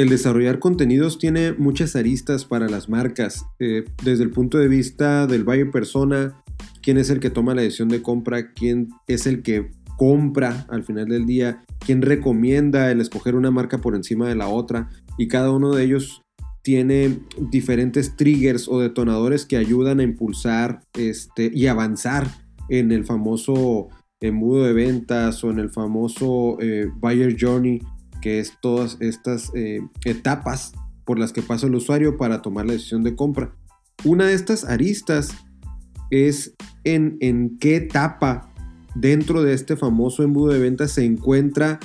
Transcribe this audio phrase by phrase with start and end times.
[0.00, 5.26] el desarrollar contenidos tiene muchas aristas para las marcas, eh, desde el punto de vista
[5.26, 6.42] del buyer persona,
[6.82, 10.84] quién es el que toma la decisión de compra, quién es el que compra al
[10.84, 15.28] final del día, quién recomienda el escoger una marca por encima de la otra y
[15.28, 16.22] cada uno de ellos
[16.62, 17.18] tiene
[17.50, 22.26] diferentes triggers o detonadores que ayudan a impulsar este, y avanzar
[22.68, 23.88] en el famoso
[24.20, 27.80] embudo de ventas o en el famoso eh, buyer journey,
[28.20, 30.72] que es todas estas eh, etapas
[31.04, 33.54] por las que pasa el usuario para tomar la decisión de compra.
[34.04, 35.34] Una de estas aristas
[36.10, 38.52] es en, en qué etapa
[38.94, 41.78] dentro de este famoso embudo de ventas se encuentra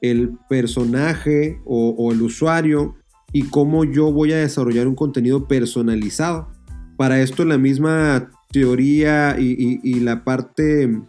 [0.00, 2.94] el personaje o el usuario
[3.32, 6.48] y cómo yo voy a desarrollar un contenido personalizado.
[6.96, 11.00] Para esto la misma teoría y, la parte,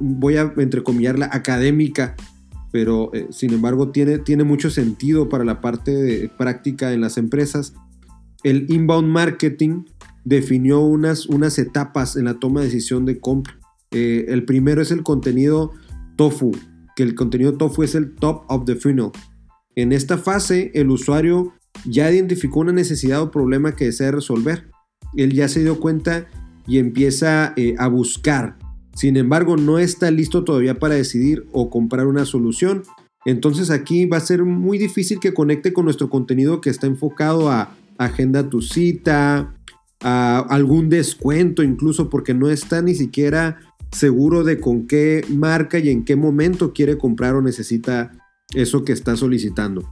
[0.00, 2.16] voy a entrecomillarla, académica,
[2.72, 7.18] pero eh, sin embargo tiene, tiene mucho sentido para la parte de práctica en las
[7.18, 7.74] empresas.
[8.42, 9.84] El inbound marketing
[10.24, 13.58] definió unas, unas etapas en la toma de decisión de compra.
[13.92, 15.72] Eh, el primero es el contenido
[16.16, 16.52] tofu,
[16.96, 19.10] que el contenido tofu es el top of the funnel.
[19.76, 21.52] En esta fase, el usuario
[21.84, 24.70] ya identificó una necesidad o problema que desea resolver.
[25.16, 26.26] Él ya se dio cuenta
[26.66, 28.58] y empieza eh, a buscar.
[28.94, 32.82] Sin embargo, no está listo todavía para decidir o comprar una solución.
[33.24, 37.50] Entonces aquí va a ser muy difícil que conecte con nuestro contenido que está enfocado
[37.50, 39.54] a agenda tu cita,
[40.00, 43.60] a algún descuento incluso porque no está ni siquiera
[43.92, 48.12] seguro de con qué marca y en qué momento quiere comprar o necesita
[48.54, 49.88] eso que está solicitando.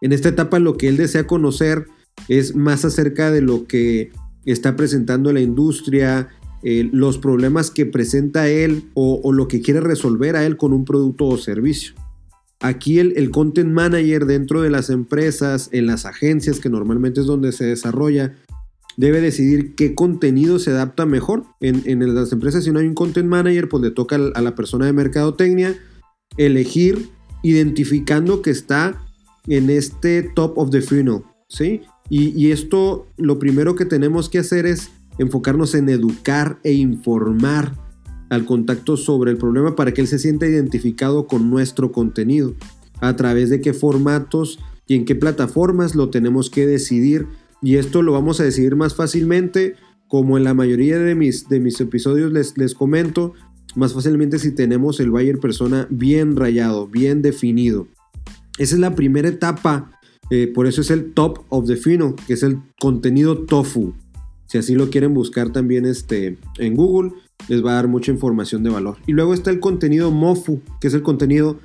[0.00, 1.86] En esta etapa lo que él desea conocer
[2.28, 4.10] es más acerca de lo que
[4.44, 6.28] está presentando la industria,
[6.66, 10.86] eh, los problemas que presenta él o, lo que quiere resolver a él con un
[10.86, 11.94] producto o servicio.
[12.60, 17.52] Aquí el, content manager dentro de las empresas, en las agencias, que normalmente es donde
[17.52, 18.34] se desarrolla,
[18.96, 21.44] debe decidir qué contenido se adapta mejor.
[21.60, 24.86] En, las empresas, si no hay un content manager, pues le toca a la persona
[24.86, 25.76] de mercadotecnia
[26.38, 27.10] elegir
[27.42, 29.02] identificando que está
[29.46, 31.82] en este top of the funnel, ¿sí?
[32.08, 37.74] Y, esto lo primero que tenemos que hacer es enfocarnos en educar e informar
[38.30, 42.54] al contacto sobre el problema para que él se sienta identificado con nuestro contenido.
[43.00, 47.26] A través de qué formatos y en qué plataformas lo tenemos que decidir.
[47.62, 49.74] Y esto lo vamos a decidir más fácilmente,
[50.08, 53.32] como en la mayoría de mis, episodios les, les comento,
[53.74, 57.88] más fácilmente si tenemos el buyer persona bien rayado, bien definido.
[58.58, 59.98] Esa es la primera etapa,
[60.30, 63.94] eh, por eso es el top of the funnel, que es el contenido tofu.
[64.46, 67.12] Si así lo quieren buscar también este, en Google,
[67.48, 68.96] les va a dar mucha información de valor.
[69.06, 71.58] Y luego está el contenido mofu, que es el contenido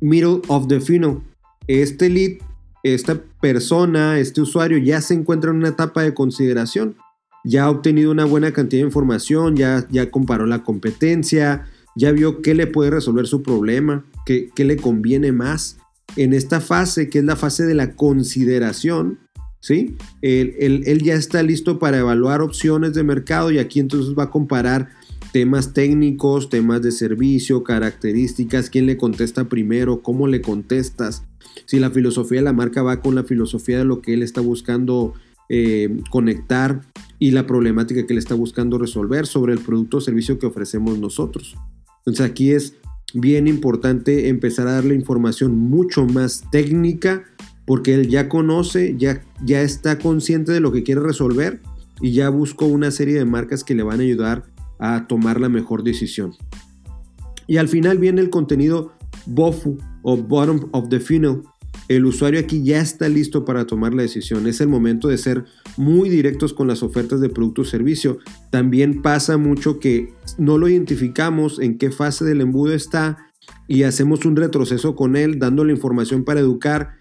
[0.00, 1.18] middle of the funnel.
[1.66, 2.38] Este lead,
[2.82, 6.96] esta persona, este usuario ya se encuentra en una etapa de consideración.
[7.44, 12.42] Ya ha obtenido una buena cantidad de información, ya, ya comparó la competencia, ya vio
[12.42, 15.78] qué le puede resolver su problema, qué, qué le conviene más
[16.16, 19.20] en esta fase, que es la fase de la consideración,
[19.60, 19.96] ¿sí?
[20.22, 24.90] Él, ya está listo para evaluar opciones de mercado y aquí entonces va a comparar
[25.32, 31.24] temas técnicos, temas de servicio, características, quién le contesta primero, cómo le contestas,
[31.66, 34.40] si la filosofía de la marca va con la filosofía de lo que él está
[34.40, 35.14] buscando
[35.48, 36.80] eh, conectar
[37.18, 40.98] y la problemática que él está buscando resolver sobre el producto o servicio que ofrecemos
[40.98, 41.56] nosotros.
[41.98, 42.74] Entonces aquí es
[43.14, 47.24] bien importante empezar a darle información mucho más técnica
[47.66, 51.60] porque él ya conoce, ya, ya está consciente de lo que quiere resolver
[52.00, 54.44] y ya buscó una serie de marcas que le van a ayudar
[54.78, 56.32] a tomar la mejor decisión.
[57.46, 58.92] Y al final viene el contenido
[59.26, 61.42] BOFU o Bottom of the Funnel,
[61.88, 64.46] el usuario aquí ya está listo para tomar la decisión.
[64.46, 65.44] Es el momento de ser
[65.76, 68.18] muy directos con las ofertas de producto o servicio.
[68.50, 73.18] También pasa mucho que no lo identificamos en qué fase del embudo está
[73.68, 76.95] y hacemos un retroceso con él dándole información para educar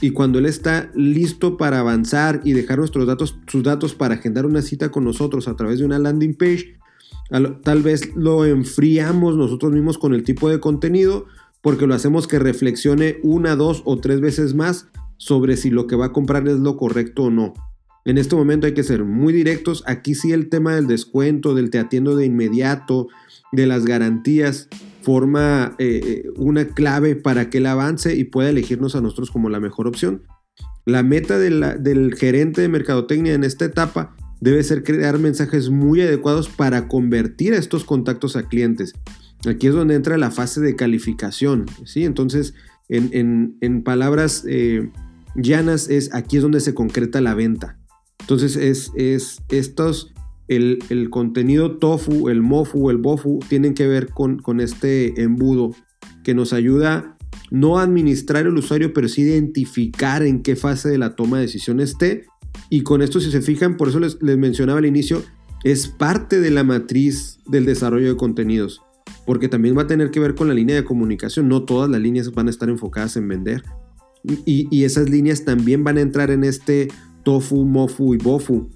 [0.00, 4.46] y cuando él está listo para avanzar y dejar nuestros datos, sus datos para agendar
[4.46, 6.76] una cita con nosotros a través de una landing page,
[7.62, 11.26] tal vez lo enfriamos nosotros mismos con el tipo de contenido
[11.60, 14.88] porque lo hacemos que reflexione una, dos o tres veces más
[15.18, 17.52] sobre si lo que va a comprar es lo correcto o no.
[18.06, 19.84] En este momento hay que ser muy directos.
[19.86, 23.08] Aquí sí el tema del descuento, del te atiendo de inmediato,
[23.52, 24.68] de las garantías,
[25.02, 29.48] forma eh, eh, una clave para que él avance y pueda elegirnos a nosotros como
[29.48, 30.22] la mejor opción.
[30.86, 36.48] La meta del gerente de mercadotecnia en esta etapa debe ser crear mensajes muy adecuados
[36.48, 38.94] para convertir a estos contactos a clientes.
[39.48, 42.04] Aquí es donde entra la fase de calificación, ¿sí?
[42.04, 42.54] Entonces,
[42.88, 44.90] en, palabras eh,
[45.34, 47.78] llanas es aquí es donde se concreta la venta.
[48.20, 50.12] Entonces es, es estos,
[50.50, 55.74] el, contenido tofu, el mofu, el bofu, tienen que ver con, este embudo
[56.24, 57.16] que nos ayuda
[57.52, 61.44] no a administrar el usuario, pero sí identificar en qué fase de la toma de
[61.44, 62.26] decisión esté.
[62.68, 65.22] Y con esto, si se fijan, por eso les, les mencionaba al inicio,
[65.62, 68.82] es parte de la matriz del desarrollo de contenidos,
[69.26, 71.48] porque también va a tener que ver con la línea de comunicación.
[71.48, 73.62] No todas las líneas van a estar enfocadas en vender.
[74.44, 76.88] Y, y esas líneas también van a entrar en este
[77.22, 78.68] tofu, mofu y bofu,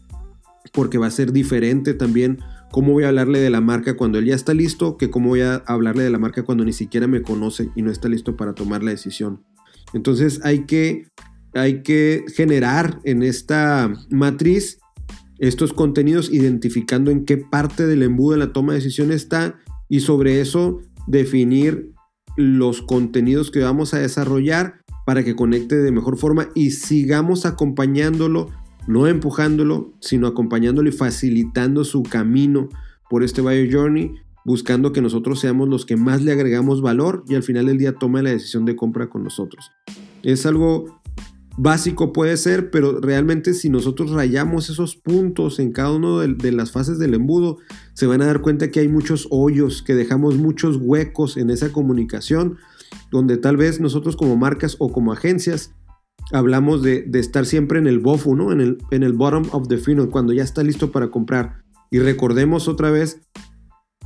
[0.72, 2.38] porque va a ser diferente también
[2.72, 5.42] cómo voy a hablarle de la marca cuando él ya está listo, que cómo voy
[5.42, 8.54] a hablarle de la marca cuando ni siquiera me conoce y no está listo para
[8.54, 9.44] tomar la decisión.
[9.92, 11.06] Entonces hay que,
[11.54, 14.78] hay que generar en esta matriz
[15.38, 19.56] estos contenidos identificando en qué parte del embudo de la toma de decisión está
[19.88, 21.92] y sobre eso definir
[22.36, 28.50] los contenidos que vamos a desarrollar para que conecte de mejor forma y sigamos acompañándolo
[28.86, 32.68] no empujándolo, sino acompañándolo y facilitando su camino
[33.08, 34.12] por este Bio Journey,
[34.44, 37.94] buscando que nosotros seamos los que más le agregamos valor y al final del día
[37.94, 39.70] tome la decisión de compra con nosotros.
[40.22, 41.00] Es algo
[41.56, 46.72] básico puede ser, pero realmente si nosotros rayamos esos puntos en cada de, de, las
[46.72, 47.58] fases del embudo,
[47.92, 51.70] se van a dar cuenta que hay muchos hoyos, que dejamos muchos huecos en esa
[51.70, 52.58] comunicación,
[53.10, 55.72] donde tal vez nosotros como marcas o como agencias
[56.32, 58.52] hablamos de, estar siempre en el BOFU, ¿no?
[58.52, 61.62] En el, en el bottom of the funnel, cuando ya está listo para comprar.
[61.90, 63.20] Y recordemos otra vez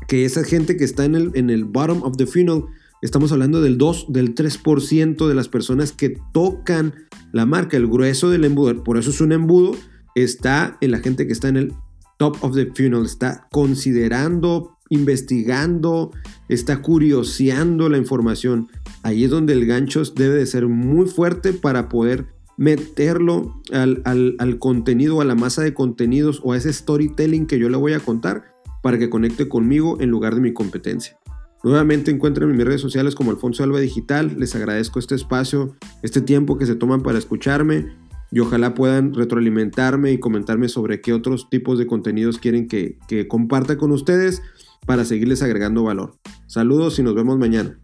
[0.06, 2.64] que esa gente que está en el, en el bottom of the funnel,
[3.02, 6.94] estamos hablando del 2, del 3% de las personas que tocan
[7.32, 8.82] la marca, el grueso del embudo.
[8.82, 9.72] Por eso es un embudo,
[10.14, 11.72] está en la gente que está en el
[12.18, 16.10] top of the funnel, está considerando, investigando,
[16.48, 18.68] está curioseando la información.
[19.02, 22.26] Ahí es donde el gancho debe de ser muy fuerte para poder
[22.56, 27.68] meterlo al, al, contenido, a la masa de contenidos o a ese storytelling que yo
[27.68, 28.44] le voy a contar
[28.82, 31.18] para que conecte conmigo en lugar de mi competencia.
[31.62, 34.36] Nuevamente encuentren en mis redes sociales como Alfonso Alba Digital.
[34.38, 37.86] Les agradezco este espacio, este tiempo que se toman para escucharme
[38.30, 43.26] y ojalá puedan retroalimentarme y comentarme sobre qué otros tipos de contenidos quieren que, que
[43.26, 44.42] comparta con ustedes
[44.86, 46.16] para seguirles agregando valor.
[46.46, 47.78] Saludos y nos vemos mañana.